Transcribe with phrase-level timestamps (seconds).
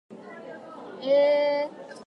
[0.09, 0.15] は
[0.95, 1.99] なやしき